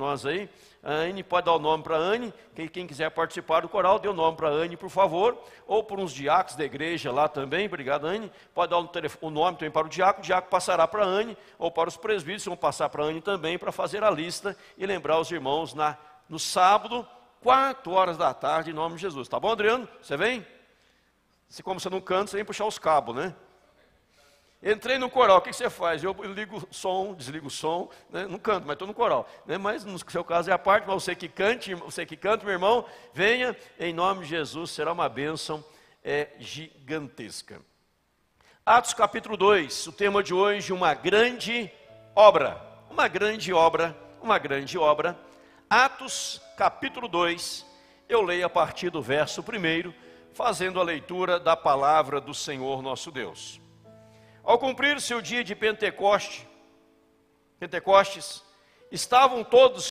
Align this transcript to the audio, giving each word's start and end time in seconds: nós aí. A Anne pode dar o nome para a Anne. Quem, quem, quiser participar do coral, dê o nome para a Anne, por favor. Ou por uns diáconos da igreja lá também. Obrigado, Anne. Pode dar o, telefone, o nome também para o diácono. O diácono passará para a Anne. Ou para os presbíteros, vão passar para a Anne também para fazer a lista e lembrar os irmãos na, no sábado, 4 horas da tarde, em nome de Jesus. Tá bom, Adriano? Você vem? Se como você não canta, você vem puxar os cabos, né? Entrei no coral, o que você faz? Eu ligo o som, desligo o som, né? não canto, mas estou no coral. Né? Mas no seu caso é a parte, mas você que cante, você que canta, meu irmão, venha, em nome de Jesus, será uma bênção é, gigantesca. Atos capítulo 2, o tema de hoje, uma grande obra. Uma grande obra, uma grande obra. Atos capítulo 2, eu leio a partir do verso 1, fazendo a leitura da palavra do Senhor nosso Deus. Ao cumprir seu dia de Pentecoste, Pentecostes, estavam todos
nós 0.00 0.26
aí. 0.26 0.48
A 0.82 0.92
Anne 0.92 1.22
pode 1.22 1.44
dar 1.44 1.52
o 1.52 1.58
nome 1.58 1.84
para 1.84 1.96
a 1.96 1.98
Anne. 1.98 2.32
Quem, 2.54 2.66
quem, 2.66 2.86
quiser 2.86 3.10
participar 3.10 3.60
do 3.60 3.68
coral, 3.68 3.98
dê 3.98 4.08
o 4.08 4.14
nome 4.14 4.36
para 4.36 4.48
a 4.48 4.50
Anne, 4.50 4.76
por 4.76 4.88
favor. 4.88 5.38
Ou 5.66 5.84
por 5.84 6.00
uns 6.00 6.12
diáconos 6.12 6.56
da 6.56 6.64
igreja 6.64 7.12
lá 7.12 7.28
também. 7.28 7.66
Obrigado, 7.66 8.06
Anne. 8.06 8.32
Pode 8.54 8.70
dar 8.70 8.78
o, 8.78 8.88
telefone, 8.88 9.20
o 9.20 9.30
nome 9.30 9.58
também 9.58 9.70
para 9.70 9.86
o 9.86 9.90
diácono. 9.90 10.24
O 10.24 10.26
diácono 10.26 10.50
passará 10.50 10.88
para 10.88 11.04
a 11.04 11.06
Anne. 11.06 11.36
Ou 11.58 11.70
para 11.70 11.88
os 11.88 11.96
presbíteros, 11.96 12.46
vão 12.46 12.56
passar 12.56 12.88
para 12.88 13.04
a 13.04 13.06
Anne 13.06 13.20
também 13.20 13.58
para 13.58 13.70
fazer 13.70 14.02
a 14.02 14.10
lista 14.10 14.56
e 14.78 14.86
lembrar 14.86 15.20
os 15.20 15.30
irmãos 15.30 15.74
na, 15.74 15.98
no 16.28 16.38
sábado, 16.38 17.06
4 17.42 17.92
horas 17.92 18.16
da 18.16 18.32
tarde, 18.32 18.70
em 18.70 18.74
nome 18.74 18.96
de 18.96 19.02
Jesus. 19.02 19.28
Tá 19.28 19.38
bom, 19.38 19.52
Adriano? 19.52 19.86
Você 20.00 20.16
vem? 20.16 20.46
Se 21.48 21.62
como 21.62 21.78
você 21.78 21.90
não 21.90 22.00
canta, 22.00 22.30
você 22.30 22.36
vem 22.36 22.44
puxar 22.44 22.64
os 22.64 22.78
cabos, 22.78 23.14
né? 23.14 23.34
Entrei 24.62 24.98
no 24.98 25.08
coral, 25.08 25.38
o 25.38 25.40
que 25.40 25.54
você 25.54 25.70
faz? 25.70 26.04
Eu 26.04 26.14
ligo 26.34 26.58
o 26.58 26.74
som, 26.74 27.14
desligo 27.14 27.46
o 27.46 27.50
som, 27.50 27.88
né? 28.10 28.26
não 28.26 28.38
canto, 28.38 28.66
mas 28.66 28.74
estou 28.74 28.86
no 28.86 28.92
coral. 28.92 29.26
Né? 29.46 29.56
Mas 29.56 29.86
no 29.86 29.98
seu 29.98 30.22
caso 30.22 30.50
é 30.50 30.52
a 30.52 30.58
parte, 30.58 30.86
mas 30.86 31.02
você 31.02 31.14
que 31.14 31.30
cante, 31.30 31.74
você 31.74 32.04
que 32.04 32.14
canta, 32.14 32.44
meu 32.44 32.52
irmão, 32.52 32.84
venha, 33.14 33.56
em 33.78 33.94
nome 33.94 34.24
de 34.24 34.28
Jesus, 34.28 34.70
será 34.70 34.92
uma 34.92 35.08
bênção 35.08 35.64
é, 36.04 36.28
gigantesca. 36.38 37.62
Atos 38.64 38.92
capítulo 38.92 39.34
2, 39.34 39.86
o 39.86 39.92
tema 39.92 40.22
de 40.22 40.34
hoje, 40.34 40.74
uma 40.74 40.92
grande 40.92 41.70
obra. 42.14 42.60
Uma 42.90 43.08
grande 43.08 43.54
obra, 43.54 43.96
uma 44.20 44.38
grande 44.38 44.76
obra. 44.76 45.18
Atos 45.70 46.38
capítulo 46.58 47.08
2, 47.08 47.64
eu 48.10 48.20
leio 48.20 48.44
a 48.44 48.50
partir 48.50 48.90
do 48.90 49.00
verso 49.00 49.40
1, 49.40 49.90
fazendo 50.34 50.78
a 50.78 50.82
leitura 50.82 51.40
da 51.40 51.56
palavra 51.56 52.20
do 52.20 52.34
Senhor 52.34 52.82
nosso 52.82 53.10
Deus. 53.10 53.58
Ao 54.42 54.58
cumprir 54.58 55.00
seu 55.00 55.20
dia 55.20 55.44
de 55.44 55.54
Pentecoste, 55.54 56.48
Pentecostes, 57.58 58.42
estavam 58.90 59.44
todos 59.44 59.88